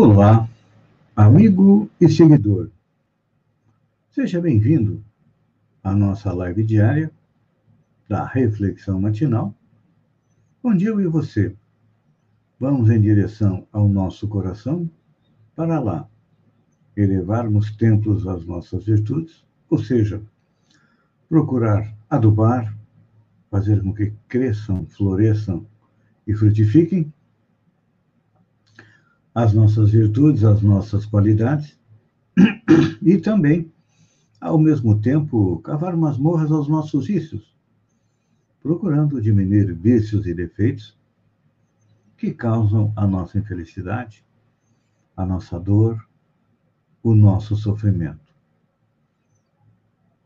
[0.00, 0.48] Olá,
[1.16, 2.70] amigo e seguidor.
[4.12, 5.02] Seja bem-vindo
[5.82, 7.10] à nossa live diária
[8.08, 9.52] da Reflexão Matinal,
[10.62, 11.52] onde eu e você
[12.60, 14.88] vamos em direção ao nosso coração
[15.56, 16.08] para lá
[16.96, 20.22] elevarmos templos às nossas virtudes, ou seja,
[21.28, 22.72] procurar adubar,
[23.50, 25.66] fazer com que cresçam, floresçam
[26.24, 27.12] e frutifiquem
[29.38, 31.78] as nossas virtudes, as nossas qualidades,
[33.00, 33.72] e também,
[34.40, 37.56] ao mesmo tempo, cavar masmorras aos nossos vícios,
[38.60, 40.98] procurando diminuir vícios e defeitos
[42.16, 44.24] que causam a nossa infelicidade,
[45.16, 46.04] a nossa dor,
[47.00, 48.34] o nosso sofrimento.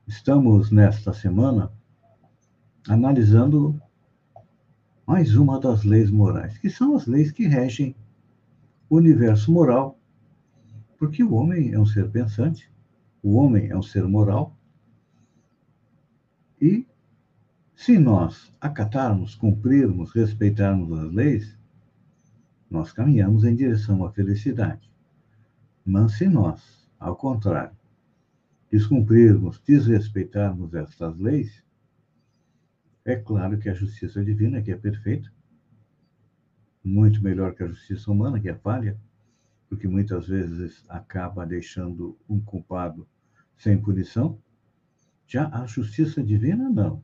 [0.06, 1.70] Estamos, nesta semana,
[2.88, 3.78] analisando
[5.06, 7.94] mais uma das leis morais, que são as leis que regem
[8.96, 9.98] universo moral,
[10.98, 12.70] porque o homem é um ser pensante,
[13.22, 14.56] o homem é um ser moral,
[16.60, 16.86] e
[17.74, 21.58] se nós acatarmos, cumprirmos, respeitarmos as leis,
[22.70, 24.90] nós caminhamos em direção à felicidade.
[25.84, 27.76] Mas se nós, ao contrário,
[28.70, 31.62] descumprirmos, desrespeitarmos estas leis,
[33.04, 35.32] é claro que a justiça divina, que é perfeita,
[36.84, 38.98] muito melhor que a justiça humana, que é falha,
[39.68, 43.06] porque muitas vezes acaba deixando um culpado
[43.56, 44.38] sem punição.
[45.26, 47.02] Já a justiça divina, não.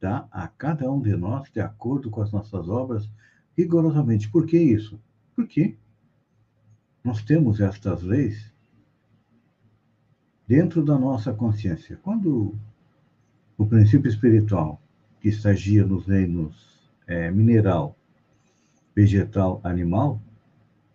[0.00, 3.10] Dá a cada um de nós, de acordo com as nossas obras,
[3.56, 4.30] rigorosamente.
[4.30, 5.00] Por que isso?
[5.34, 5.76] Porque
[7.02, 8.52] nós temos estas leis
[10.46, 11.98] dentro da nossa consciência.
[12.02, 12.54] Quando
[13.56, 14.80] o princípio espiritual,
[15.20, 17.95] que estagia nos reinos é, mineral,
[18.96, 20.18] vegetal animal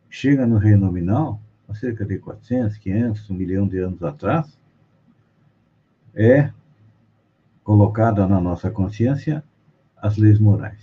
[0.10, 1.40] chega no reino nominal,
[1.70, 4.60] há cerca de 400, 500, um milhão de anos atrás,
[6.16, 6.52] é
[7.64, 9.44] colocada na nossa consciência
[9.96, 10.82] as leis morais.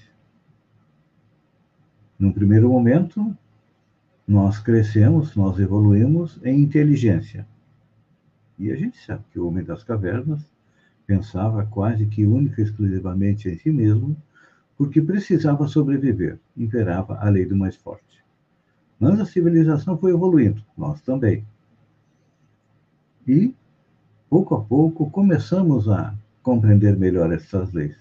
[2.18, 3.36] Num primeiro momento,
[4.26, 7.46] nós crescemos, nós evoluímos em inteligência.
[8.58, 10.42] E a gente sabe que o homem das cavernas
[11.06, 14.16] pensava quase que única e exclusivamente em si mesmo
[14.78, 18.22] porque precisava sobreviver, imperava a lei do mais forte.
[19.00, 21.44] Mas a civilização foi evoluindo, nós também.
[23.26, 23.52] E,
[24.30, 27.96] pouco a pouco, começamos a compreender melhor essas leis.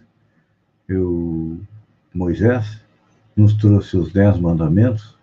[0.88, 1.60] Eu,
[2.14, 2.80] Moisés
[3.36, 5.18] nos trouxe os dez mandamentos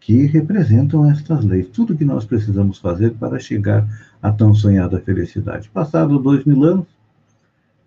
[0.00, 3.86] que representam estas leis, tudo que nós precisamos fazer para chegar
[4.22, 5.68] à tão sonhada felicidade.
[5.68, 6.97] Passado dois mil anos,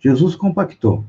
[0.01, 1.05] Jesus compactou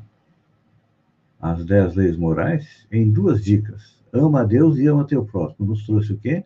[1.41, 3.97] as dez leis morais em duas dicas.
[4.13, 5.67] Ama a Deus e ama teu próximo.
[5.67, 6.45] Nos trouxe o quê?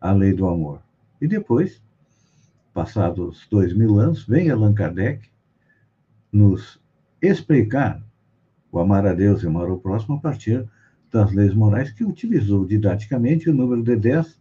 [0.00, 0.80] A lei do amor.
[1.20, 1.82] E depois,
[2.72, 5.28] passados dois mil anos, vem Allan Kardec
[6.32, 6.80] nos
[7.20, 8.00] explicar
[8.70, 10.64] o amar a Deus e amar o próximo a partir
[11.10, 14.40] das leis morais que utilizou didaticamente o número de dez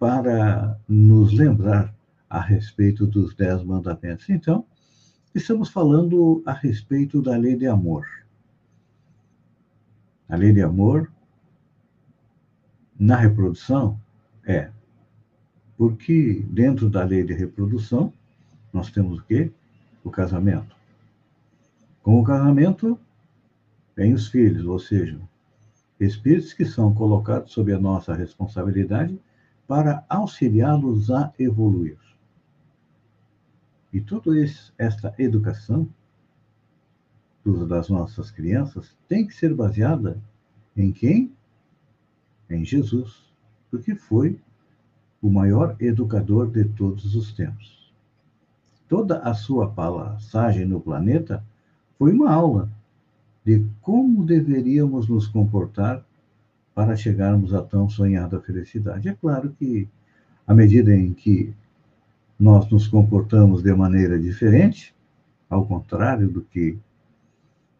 [0.00, 1.94] para nos lembrar
[2.28, 4.28] a respeito dos dez mandamentos.
[4.28, 4.66] Então,
[5.38, 8.04] Estamos falando a respeito da lei de amor.
[10.28, 11.08] A lei de amor
[12.98, 14.00] na reprodução
[14.44, 14.68] é
[15.76, 18.12] porque dentro da lei de reprodução
[18.72, 19.52] nós temos o quê?
[20.02, 20.74] O casamento.
[22.02, 22.98] Com o casamento
[23.94, 25.20] vem os filhos, ou seja,
[26.00, 29.16] espíritos que são colocados sob a nossa responsabilidade
[29.68, 32.07] para auxiliá-los a evoluir.
[33.92, 34.30] E toda
[34.76, 35.88] esta educação
[37.66, 40.20] das nossas crianças tem que ser baseada
[40.76, 41.32] em quem?
[42.50, 43.32] Em Jesus,
[43.70, 44.38] porque foi
[45.22, 47.92] o maior educador de todos os tempos.
[48.88, 51.44] Toda a sua passagem no planeta
[51.98, 52.70] foi uma aula
[53.44, 56.04] de como deveríamos nos comportar
[56.74, 59.08] para chegarmos à tão sonhada felicidade.
[59.08, 59.88] É claro que,
[60.46, 61.54] à medida em que
[62.38, 64.94] nós nos comportamos de maneira diferente,
[65.50, 66.78] ao contrário do que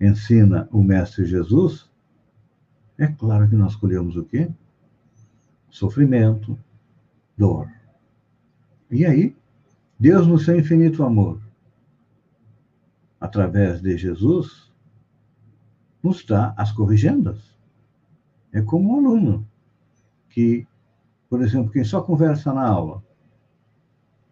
[0.01, 1.89] ensina o Mestre Jesus,
[2.97, 4.51] é claro que nós escolhemos o quê?
[5.71, 6.59] Sofrimento,
[7.37, 7.71] dor.
[8.91, 9.37] E aí,
[9.99, 11.41] Deus, no seu infinito amor,
[13.21, 14.73] através de Jesus,
[16.03, 17.55] nos dá as corrigendas.
[18.53, 19.47] É como um aluno
[20.31, 20.67] que,
[21.29, 23.03] por exemplo, quem só conversa na aula,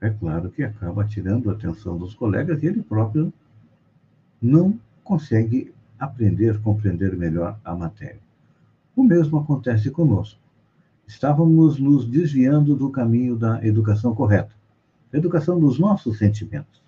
[0.01, 3.33] é claro que acaba tirando a atenção dos colegas e ele próprio
[4.41, 8.21] não consegue aprender, compreender melhor a matéria.
[8.95, 10.41] O mesmo acontece conosco.
[11.07, 14.53] Estávamos nos desviando do caminho da educação correta,
[15.13, 16.83] educação dos nossos sentimentos.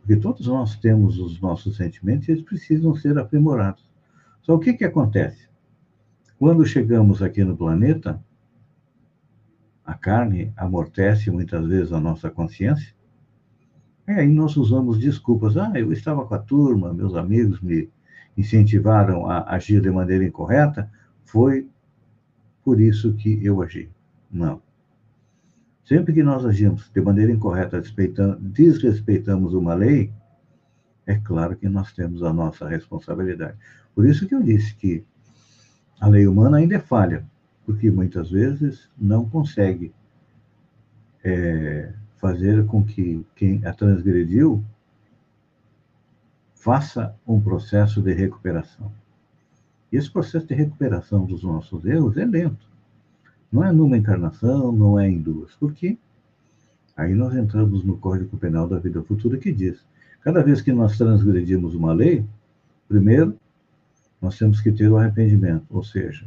[0.00, 3.84] Porque todos nós temos os nossos sentimentos e eles precisam ser aprimorados.
[4.42, 5.48] Só o que, que acontece?
[6.38, 8.22] Quando chegamos aqui no planeta,
[9.88, 12.94] a carne amortece muitas vezes a nossa consciência,
[14.06, 15.56] e aí nós usamos desculpas.
[15.56, 17.88] Ah, eu estava com a turma, meus amigos me
[18.36, 20.90] incentivaram a agir de maneira incorreta,
[21.24, 21.66] foi
[22.62, 23.90] por isso que eu agi.
[24.30, 24.60] Não.
[25.86, 27.82] Sempre que nós agimos de maneira incorreta,
[28.38, 30.12] desrespeitamos uma lei,
[31.06, 33.56] é claro que nós temos a nossa responsabilidade.
[33.94, 35.02] Por isso que eu disse que
[35.98, 37.24] a lei humana ainda é falha,
[37.68, 39.92] porque muitas vezes não consegue
[41.22, 44.64] é, fazer com que quem a transgrediu
[46.54, 48.90] faça um processo de recuperação.
[49.92, 52.66] E esse processo de recuperação dos nossos erros é lento.
[53.52, 55.54] Não é numa encarnação, não é em duas.
[55.56, 55.98] Por quê?
[56.96, 59.84] Aí nós entramos no Código Penal da Vida Futura que diz:
[60.22, 62.24] cada vez que nós transgredimos uma lei,
[62.88, 63.38] primeiro,
[64.22, 66.24] nós temos que ter o arrependimento, ou seja,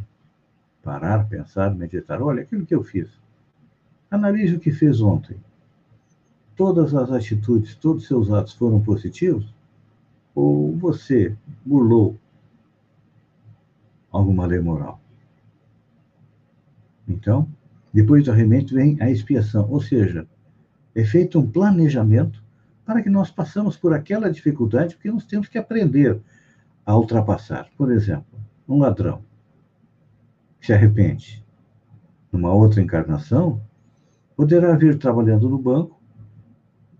[0.83, 2.21] parar, pensar, meditar.
[2.21, 3.09] Olha, aquilo que eu fiz.
[4.09, 5.37] Analise o que fez ontem.
[6.55, 9.53] Todas as atitudes, todos os seus atos foram positivos?
[10.35, 11.35] Ou você
[11.65, 12.17] burlou
[14.11, 14.99] alguma lei moral?
[17.07, 17.47] Então,
[17.93, 20.27] depois do arrependimento vem a expiação, ou seja,
[20.95, 22.43] é feito um planejamento
[22.85, 26.19] para que nós passamos por aquela dificuldade, porque nós temos que aprender
[26.85, 27.69] a ultrapassar.
[27.77, 29.30] Por exemplo, um ladrão que
[30.61, 31.41] se arrepende
[32.31, 33.61] numa outra encarnação
[34.35, 36.01] poderá vir trabalhando no banco,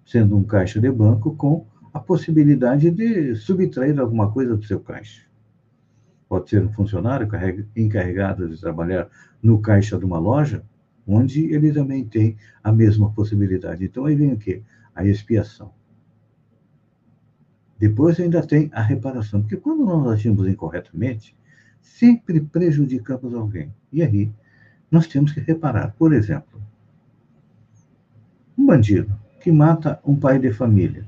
[0.06, 5.26] sendo um caixa de banco, com a possibilidade de subtrair alguma coisa do seu caixa.
[6.28, 7.28] Pode ser um funcionário
[7.76, 9.10] encarregado de trabalhar
[9.42, 10.64] no caixa de uma loja,
[11.08, 13.86] onde ele também tem a mesma possibilidade.
[13.86, 14.62] Então aí vem o quê?
[14.94, 15.74] A expiação.
[17.78, 21.36] Depois ainda tem a reparação, porque quando nós agimos incorretamente,
[21.82, 23.74] sempre prejudicamos alguém.
[23.92, 24.32] E aí
[24.90, 25.94] nós temos que reparar.
[25.98, 26.62] Por exemplo,
[28.58, 31.06] um bandido que mata um pai de família,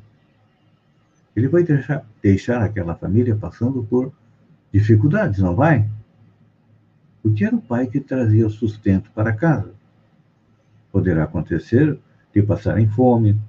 [1.36, 4.12] ele vai deixar, deixar aquela família passando por
[4.72, 5.90] dificuldades, não vai?
[7.22, 9.74] Porque era o pai que trazia o sustento para casa.
[10.92, 11.98] Poderá acontecer
[12.34, 13.40] de passarem fome,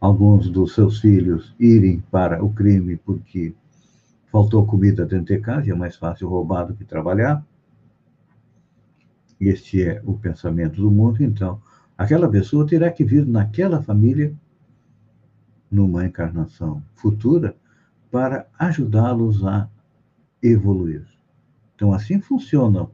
[0.00, 3.54] alguns dos seus filhos irem para o crime porque
[4.30, 7.44] faltou comida dentro de casa é mais fácil roubar do que trabalhar.
[9.40, 11.60] Este é o pensamento do mundo, então,
[11.96, 14.34] aquela pessoa terá que vir naquela família,
[15.70, 17.56] numa encarnação futura,
[18.10, 19.68] para ajudá-los a
[20.42, 21.06] evoluir.
[21.74, 22.90] Então, assim funcionam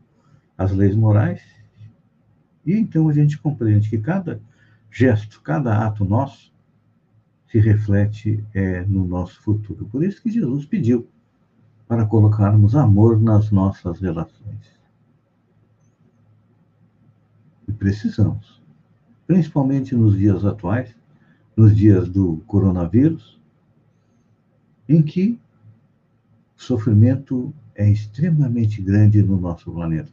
[0.56, 1.42] as leis morais,
[2.66, 4.40] e então a gente compreende que cada
[4.90, 6.52] gesto, cada ato nosso,
[7.50, 9.87] se reflete é, no nosso futuro.
[9.87, 11.08] Por isso que Jesus pediu
[11.86, 14.75] para colocarmos amor nas nossas relações.
[17.68, 18.62] E precisamos,
[19.26, 20.94] principalmente nos dias atuais,
[21.56, 23.40] nos dias do coronavírus,
[24.88, 25.38] em que
[26.56, 30.12] o sofrimento é extremamente grande no nosso planeta.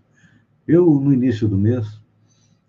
[0.67, 2.00] Eu, no início do mês,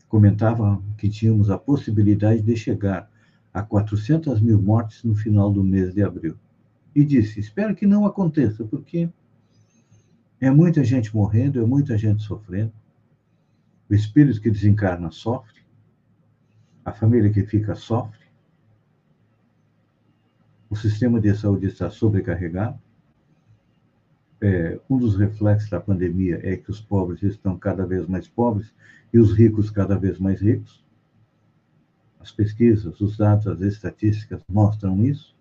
[0.08, 3.10] comentava que tínhamos a possibilidade de chegar
[3.52, 6.36] a 400 mil mortes no final do mês de abril.
[6.94, 9.08] E disse: espero que não aconteça, porque
[10.40, 12.72] é muita gente morrendo, é muita gente sofrendo.
[13.88, 15.62] O espírito que desencarna sofre,
[16.84, 18.22] a família que fica sofre,
[20.68, 22.78] o sistema de saúde está sobrecarregado.
[24.40, 28.74] É, um dos reflexos da pandemia é que os pobres estão cada vez mais pobres
[29.12, 30.82] e os ricos cada vez mais ricos.
[32.18, 35.31] As pesquisas, os dados, as estatísticas mostram isso.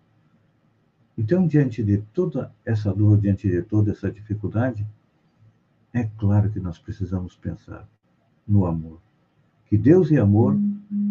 [1.16, 4.86] Então, diante de toda essa dor, diante de toda essa dificuldade,
[5.92, 7.86] é claro que nós precisamos pensar
[8.46, 8.98] no amor.
[9.66, 10.58] Que Deus é amor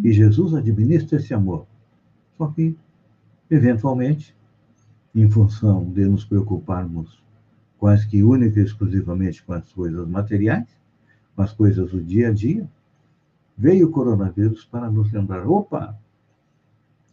[0.03, 1.67] e Jesus administra esse amor.
[2.37, 2.75] Só que,
[3.49, 4.35] eventualmente,
[5.13, 7.21] em função de nos preocuparmos
[7.77, 10.67] quase que única e exclusivamente com as coisas materiais,
[11.35, 12.67] com as coisas do dia a dia,
[13.57, 15.95] Veio o coronavírus para nos lembrar: opa,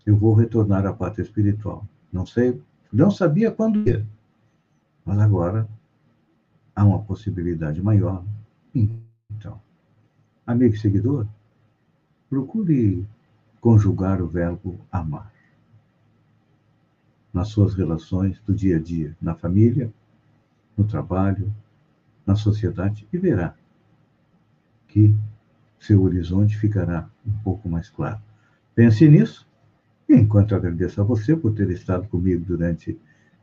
[0.07, 1.87] eu vou retornar à pátria espiritual.
[2.11, 2.59] Não sei,
[2.93, 4.07] não sabia quando ia,
[5.05, 5.69] mas agora
[6.75, 8.25] há uma possibilidade maior.
[8.75, 9.61] Então,
[10.47, 11.27] amigo e seguidor,
[12.29, 13.07] procure
[13.61, 15.33] conjugar o verbo amar
[17.33, 19.93] nas suas relações do dia a dia, na família,
[20.77, 21.53] no trabalho,
[22.27, 23.55] na sociedade e verá
[24.87, 25.15] que
[25.79, 28.21] seu horizonte ficará um pouco mais claro.
[28.75, 29.48] Pense nisso.
[30.09, 32.99] Enquanto agradeço a você por ter estado comigo durante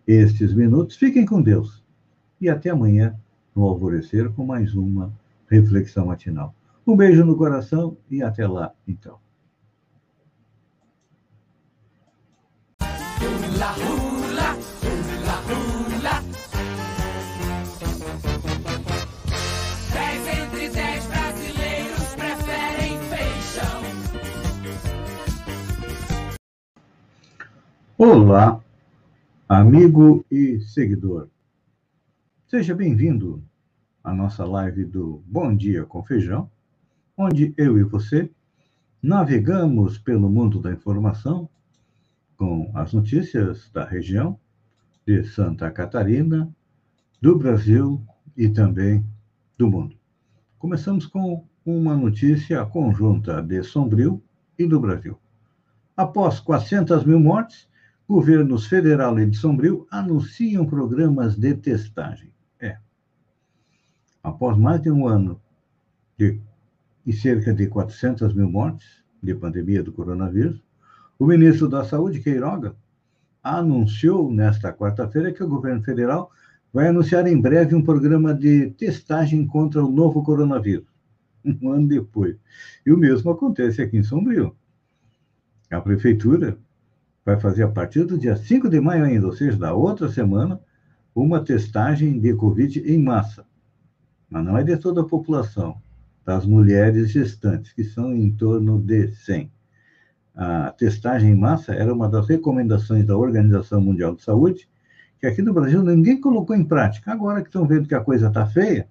[0.08, 1.84] estes minutos, fiquem com Deus.
[2.42, 3.16] E até amanhã,
[3.56, 5.14] no alvorecer, com mais uma
[5.50, 6.56] reflexão matinal.
[6.86, 9.20] Um beijo no coração e até lá, então.
[27.98, 28.62] Olá,
[29.48, 31.30] amigo e seguidor.
[32.46, 33.42] Seja bem-vindo
[34.04, 36.52] à nossa live do Bom Dia com Feijão,
[37.16, 38.30] onde eu e você
[39.02, 41.48] navegamos pelo mundo da informação
[42.36, 44.38] com as notícias da região
[45.08, 46.54] de Santa Catarina,
[47.22, 49.06] do Brasil e também
[49.58, 49.96] do mundo.
[50.60, 54.22] Começamos com uma notícia conjunta de Sombrio
[54.60, 55.18] e do Brasil.
[55.96, 57.74] Após 400 mil mortes,
[58.08, 62.32] governos federal e de Sombrio anunciam programas de testagem.
[62.60, 62.78] É.
[64.24, 65.42] Após mais de um ano
[66.18, 66.40] de,
[67.06, 70.64] e cerca de 400 mil mortes de pandemia do coronavírus,
[71.18, 72.76] o ministro da Saúde, Queiroga,
[73.42, 76.32] anunciou nesta quarta-feira que o governo federal
[76.74, 80.88] vai anunciar em breve um programa de testagem contra o novo coronavírus,
[81.62, 82.36] um ano depois.
[82.86, 84.56] E o mesmo acontece aqui em Sombrio.
[85.72, 86.58] A prefeitura
[87.26, 90.60] vai fazer a partir do dia 5 de maio ainda, ou seja, da outra semana,
[91.14, 93.46] uma testagem de Covid em massa.
[94.30, 95.82] Mas não é de toda a população,
[96.24, 99.52] das mulheres gestantes, que são em torno de 100.
[100.36, 104.68] A testagem em massa era uma das recomendações da Organização Mundial de Saúde,
[105.20, 107.12] que aqui no Brasil ninguém colocou em prática.
[107.12, 108.88] Agora que estão vendo que a coisa está feia,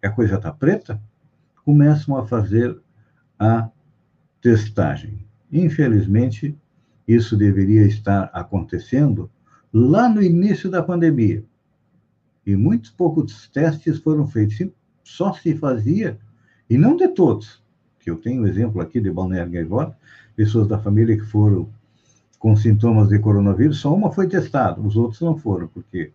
[0.00, 1.00] que a coisa está preta,
[1.64, 2.80] começam a fazer
[3.38, 3.68] a
[4.40, 5.26] testagem.
[5.52, 6.56] Infelizmente,
[7.14, 9.30] isso deveria estar acontecendo
[9.72, 11.44] lá no início da pandemia.
[12.46, 14.68] E muitos poucos testes foram feitos.
[15.02, 16.18] Só se fazia,
[16.68, 17.62] e não de todos,
[17.98, 19.96] que eu tenho um exemplo aqui de Balneário Gaivota,
[20.36, 21.68] pessoas da família que foram
[22.38, 26.12] com sintomas de coronavírus, só uma foi testada, os outros não foram, porque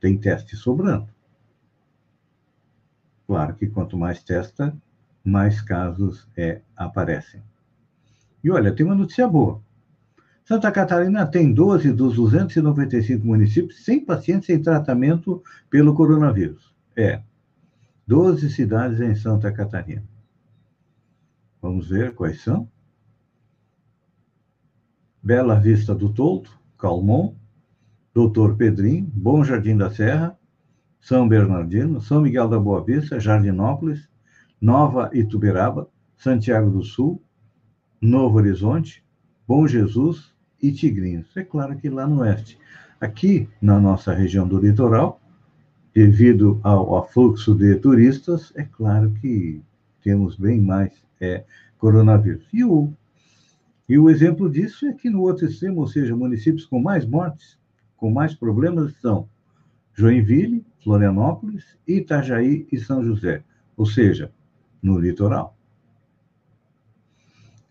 [0.00, 1.08] tem teste sobrando.
[3.26, 4.74] Claro que quanto mais testa,
[5.24, 7.42] mais casos é, aparecem.
[8.42, 9.60] E olha, tem uma notícia boa.
[10.52, 16.74] Santa Catarina tem 12 dos 295 municípios sem pacientes em tratamento pelo coronavírus.
[16.94, 17.22] É,
[18.06, 20.04] 12 cidades em Santa Catarina.
[21.62, 22.68] Vamos ver quais são.
[25.22, 27.34] Bela Vista do Tolto, Calmon,
[28.12, 30.38] Doutor Pedrinho, Bom Jardim da Serra,
[31.00, 34.06] São Bernardino, São Miguel da Boa Vista, Jardinópolis,
[34.60, 37.22] Nova Ituberaba, Santiago do Sul,
[38.02, 39.02] Novo Horizonte,
[39.48, 40.31] Bom Jesus,
[40.62, 41.36] e tigrinhos.
[41.36, 42.56] É claro que lá no oeste.
[43.00, 45.20] Aqui, na nossa região do litoral,
[45.92, 49.60] devido ao afluxo de turistas, é claro que
[50.02, 51.44] temos bem mais é,
[51.78, 52.46] coronavírus.
[52.52, 52.92] E o,
[53.88, 57.58] e o exemplo disso é que no outro extremo, ou seja, municípios com mais mortes,
[57.96, 59.28] com mais problemas, são
[59.94, 63.42] Joinville, Florianópolis, Itajaí e São José,
[63.76, 64.32] ou seja,
[64.82, 65.56] no litoral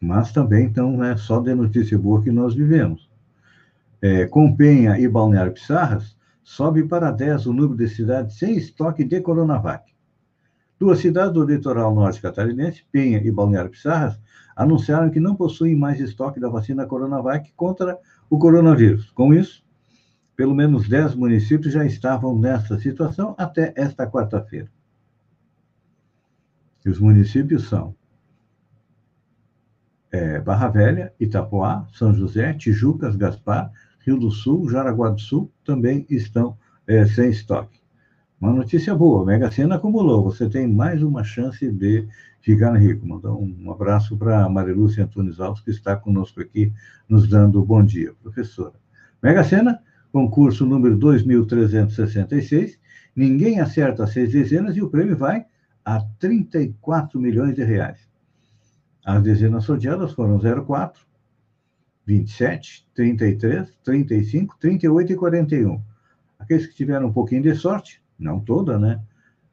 [0.01, 3.07] mas também então não é só de notícia boa que nós vivemos.
[4.01, 9.03] É, com Penha e Balneário Pissarras, sobe para 10 o número de cidades sem estoque
[9.03, 9.93] de Coronavac.
[10.79, 14.19] Duas cidades do litoral norte catarinense, Penha e Balneário Pissarras,
[14.55, 19.11] anunciaram que não possuem mais estoque da vacina Coronavac contra o coronavírus.
[19.11, 19.63] Com isso,
[20.35, 24.71] pelo menos 10 municípios já estavam nessa situação até esta quarta-feira.
[26.83, 27.95] E os municípios são
[30.11, 33.71] é, Barra Velha, Itapoá, São José, Tijucas, Gaspar,
[34.05, 37.79] Rio do Sul, Jaraguá do Sul também estão é, sem estoque.
[38.39, 42.07] Uma notícia boa, Mega Sena acumulou, você tem mais uma chance de
[42.41, 43.07] ficar rico.
[43.07, 46.73] Mandar um abraço para a Marilúcia Antunes Alves, que está conosco aqui,
[47.07, 48.73] nos dando bom dia, professora.
[49.21, 49.79] Mega Sena,
[50.11, 52.79] concurso número 2366,
[53.15, 55.45] ninguém acerta seis dezenas e o prêmio vai
[55.85, 58.10] a 34 milhões de reais.
[59.03, 61.01] As dezenas sorteadas foram 04,
[62.05, 65.81] 27, 33, 35, 38 e 41.
[66.37, 69.01] Aqueles que tiveram um pouquinho de sorte, não toda, né?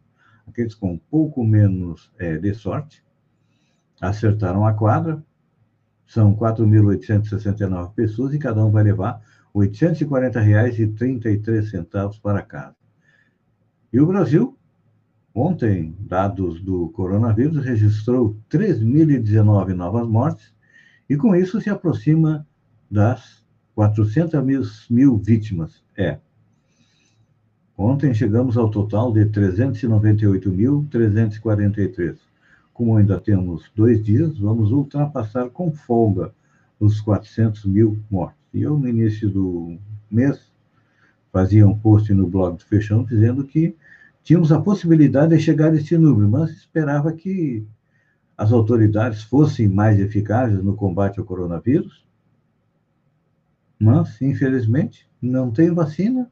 [0.46, 3.04] Aqueles com um pouco menos é, de sorte
[4.00, 5.22] acertaram a quadra,
[6.06, 9.20] São 4.869 pessoas e cada um vai levar
[9.54, 12.77] R$ 840,33 para casa.
[13.92, 14.56] E o Brasil,
[15.34, 20.52] ontem, dados do coronavírus, registrou 3.019 novas mortes
[21.08, 22.46] e com isso se aproxima
[22.90, 23.42] das
[23.74, 25.82] 400 mil, mil vítimas.
[25.96, 26.18] É.
[27.76, 32.16] Ontem chegamos ao total de 398.343.
[32.74, 36.32] Como ainda temos dois dias, vamos ultrapassar com folga
[36.78, 38.36] os 400 mil mortos.
[38.52, 39.78] E eu, no início do
[40.10, 40.47] mês,
[41.32, 43.76] fazia um post no blog do Fechão dizendo que
[44.22, 47.66] tínhamos a possibilidade de chegar a esse número, mas esperava que
[48.36, 52.06] as autoridades fossem mais eficazes no combate ao coronavírus.
[53.78, 56.30] Mas, infelizmente, não tem vacina.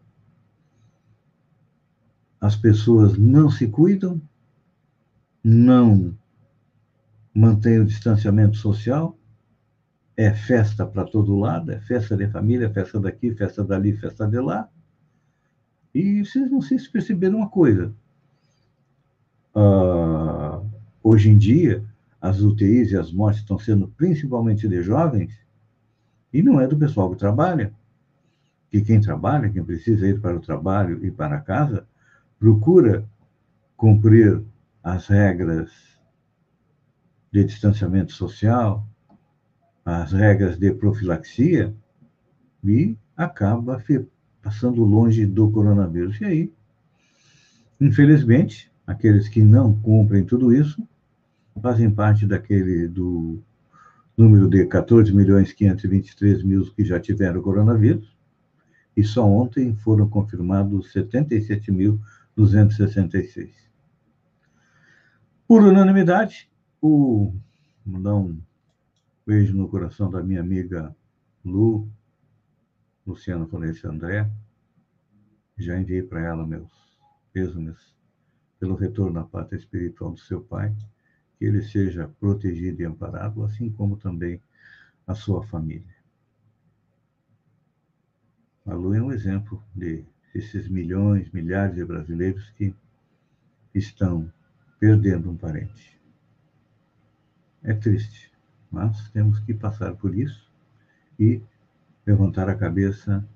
[2.40, 4.20] As pessoas não se cuidam,
[5.42, 6.16] não
[7.34, 9.18] mantêm o distanciamento social,
[10.16, 14.40] é festa para todo lado, é festa de família, festa daqui, festa dali, festa de
[14.40, 14.68] lá.
[15.96, 17.90] E vocês não sei se perceberam uma coisa.
[19.54, 20.62] Uh,
[21.02, 21.82] hoje em dia,
[22.20, 25.32] as UTIs e as mortes estão sendo principalmente de jovens,
[26.30, 27.72] e não é do pessoal que trabalha.
[28.70, 31.88] Que quem trabalha, quem precisa ir para o trabalho e para casa,
[32.38, 33.08] procura
[33.74, 34.44] cumprir
[34.82, 35.72] as regras
[37.32, 38.86] de distanciamento social,
[39.82, 41.74] as regras de profilaxia
[42.62, 43.80] e acaba
[44.46, 46.20] passando longe do coronavírus.
[46.20, 46.52] E aí,
[47.80, 50.86] infelizmente, aqueles que não cumprem tudo isso
[51.60, 53.42] fazem parte daquele do
[54.16, 58.16] número de 14 milhões 523 mil que já tiveram coronavírus,
[58.96, 63.50] e só ontem foram confirmados 77.266.
[65.48, 66.48] Por unanimidade,
[66.80, 67.34] o
[67.84, 68.38] mandar um
[69.26, 70.94] Beijo no coração da minha amiga
[71.44, 71.90] Lu,
[73.06, 74.28] Luciana Florencio André.
[75.56, 76.70] Já enviei para ela meus
[77.32, 77.94] pêsames
[78.58, 80.74] pelo retorno à pátria espiritual do seu pai.
[81.38, 84.40] Que ele seja protegido e amparado, assim como também
[85.06, 85.94] a sua família.
[88.64, 92.74] A Lu é um exemplo de esses milhões, milhares de brasileiros que
[93.74, 94.30] estão
[94.78, 96.00] perdendo um parente.
[97.62, 98.32] É triste,
[98.70, 100.50] mas temos que passar por isso
[101.18, 101.40] e
[102.06, 103.26] levantar a cabeça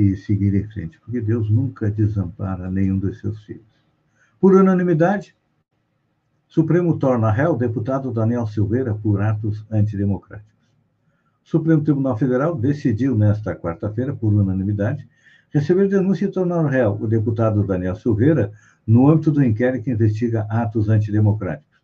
[0.00, 3.84] e seguir em frente, porque Deus nunca desampara nenhum dos seus filhos.
[4.40, 5.36] Por unanimidade,
[6.48, 10.50] Supremo torna réu deputado Daniel Silveira por atos antidemocráticos.
[11.44, 15.06] O Supremo Tribunal Federal decidiu nesta quarta-feira, por unanimidade,
[15.50, 18.50] receber denúncia e tornar réu o deputado Daniel Silveira
[18.86, 21.78] no âmbito do inquérito que investiga atos antidemocráticos.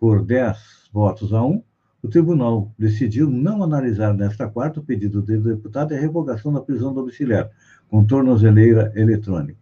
[0.00, 1.62] Por 10 votos a 1,
[2.04, 6.60] o tribunal decidiu não analisar nesta quarta o pedido do deputado e a revogação da
[6.60, 7.48] prisão domiciliar,
[7.88, 9.58] com tornozeleira eletrônica.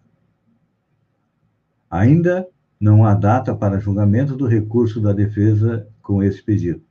[1.88, 2.44] Ainda
[2.80, 6.82] não há data para julgamento do recurso da defesa com esse pedido.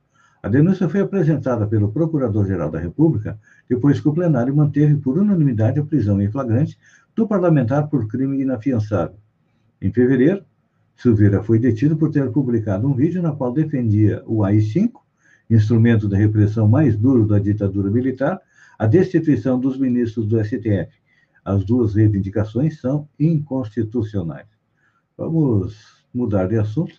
[0.42, 3.38] A denúncia foi apresentada pelo Procurador-Geral da República,
[3.68, 6.78] depois que o plenário manteve por unanimidade a prisão em flagrante
[7.14, 9.18] do parlamentar por crime inafiançável.
[9.82, 10.42] Em fevereiro,
[10.96, 15.01] Silveira foi detido por ter publicado um vídeo na qual defendia o AI-5
[15.54, 18.40] instrumento da repressão mais duro da ditadura militar,
[18.78, 20.90] a destituição dos ministros do STF.
[21.44, 24.46] As duas reivindicações são inconstitucionais.
[25.16, 26.94] Vamos mudar de assunto.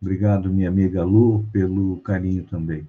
[0.00, 2.86] Obrigado, minha amiga Lu, pelo carinho também.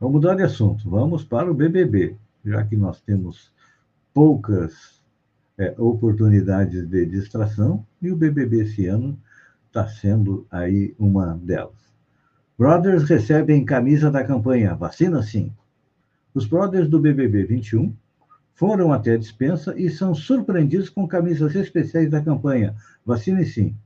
[0.00, 0.88] Vamos mudar de assunto.
[0.88, 3.52] Vamos para o BBB, já que nós temos
[4.12, 5.02] poucas
[5.58, 9.18] é, oportunidades de distração e o BBB esse ano
[9.66, 11.83] está sendo aí uma delas.
[12.56, 15.52] Brothers recebem camisa da campanha Vacina Sim.
[16.32, 17.92] Os brothers do BBB 21
[18.54, 23.76] foram até a dispensa e são surpreendidos com camisas especiais da campanha Vacine Sim.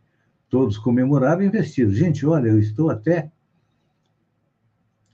[0.51, 1.97] Todos comemoraram e vestidos.
[1.97, 3.31] Gente, olha, eu estou até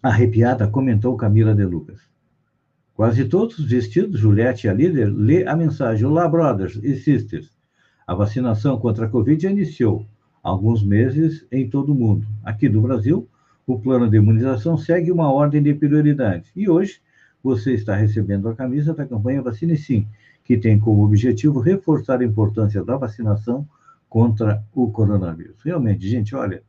[0.02, 2.00] arrepiada, comentou Camila de Lucas.
[2.92, 7.52] Quase todos vestidos, Juliette, a líder, lê a mensagem: Olá, brothers e sisters.
[8.04, 10.06] A vacinação contra a Covid iniciou
[10.42, 12.26] há alguns meses em todo o mundo.
[12.44, 13.28] Aqui no Brasil,
[13.66, 16.50] o plano de imunização segue uma ordem de prioridade.
[16.54, 17.00] E hoje
[17.42, 20.06] você está recebendo a camisa da campanha Vacine Sim,
[20.44, 23.66] que tem como objetivo reforçar a importância da vacinação
[24.08, 25.56] contra o coronavírus.
[25.64, 26.62] Realmente, gente, olha,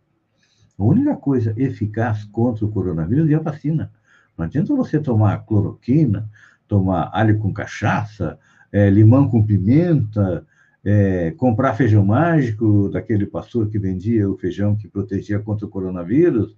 [0.77, 3.91] a única coisa eficaz contra o coronavírus é a vacina.
[4.38, 6.29] Não adianta você tomar cloroquina,
[6.67, 8.38] tomar alho com cachaça,
[8.71, 10.45] é, limão com pimenta,
[10.84, 16.55] é, comprar feijão mágico daquele pastor que vendia o feijão que protegia contra o coronavírus,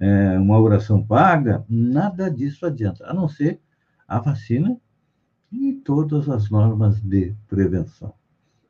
[0.00, 3.60] é, uma oração paga, nada disso adianta, a não ser
[4.06, 4.76] a vacina
[5.50, 8.12] e todas as normas de prevenção.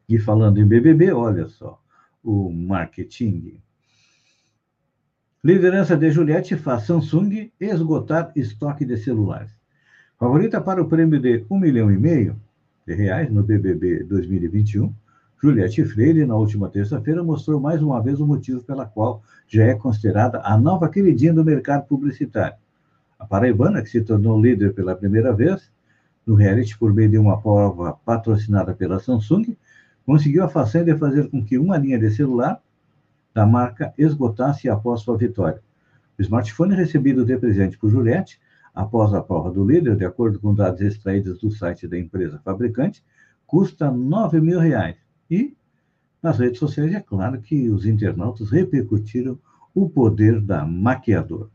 [0.09, 1.81] E falando em BBB, olha só,
[2.23, 3.61] o marketing.
[5.43, 9.51] Liderança de Juliette faz Samsung esgotar estoque de celulares.
[10.19, 12.41] Favorita para o prêmio de um milhão e meio
[12.87, 14.95] de reais no BBB 2021,
[15.42, 19.74] Juliette Freire, na última terça-feira, mostrou mais uma vez o motivo pela qual já é
[19.74, 22.57] considerada a nova queridinha do mercado publicitário.
[23.18, 25.68] A paraibana, que se tornou líder pela primeira vez
[26.24, 29.57] no reality por meio de uma prova patrocinada pela Samsung,
[30.07, 32.62] conseguiu a façanha de fazer com que uma linha de celular
[33.35, 35.61] da marca esgotasse após sua vitória.
[36.16, 38.40] O smartphone recebido de presente por Juliette,
[38.72, 43.02] após a prova do líder, de acordo com dados extraídos do site da empresa fabricante,
[43.44, 45.02] custa 9 mil reais.
[45.33, 45.57] E
[46.23, 49.38] nas redes sociais é claro que os internautas repercutiram
[49.75, 51.49] o poder da maquiadora.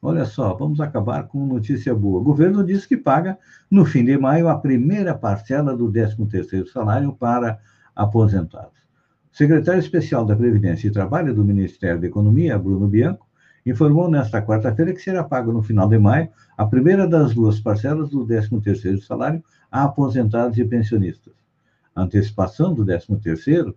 [0.00, 2.20] Olha só, vamos acabar com notícia boa.
[2.20, 3.38] O governo diz que paga,
[3.70, 7.60] no fim de maio, a primeira parcela do 13º salário para
[7.94, 8.78] aposentados.
[9.30, 13.28] O secretário especial da Previdência e Trabalho do Ministério da Economia, Bruno Bianco,
[13.66, 18.08] informou nesta quarta-feira que será pago no final de maio a primeira das duas parcelas
[18.08, 21.43] do 13º salário a aposentados e pensionistas.
[21.94, 23.74] A antecipação do 13º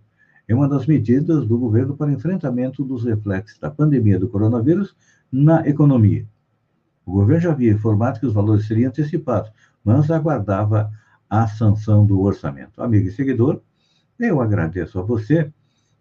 [0.47, 4.95] é uma das medidas do governo para enfrentamento dos reflexos da pandemia do coronavírus
[5.32, 6.25] na economia.
[7.06, 9.51] O governo já havia informado que os valores seriam antecipados,
[9.84, 10.91] mas aguardava
[11.30, 12.82] a sanção do orçamento.
[12.82, 13.62] Amigo e seguidor,
[14.19, 15.51] eu agradeço a você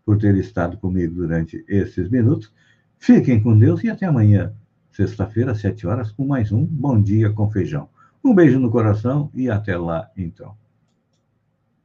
[0.05, 2.52] por ter estado comigo durante esses minutos.
[2.98, 4.55] Fiquem com Deus e até amanhã,
[4.90, 7.88] sexta-feira, às sete horas, com mais um Bom Dia com Feijão.
[8.24, 10.57] Um beijo no coração e até lá, então.